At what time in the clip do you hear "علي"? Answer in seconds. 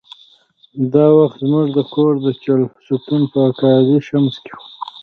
3.79-3.97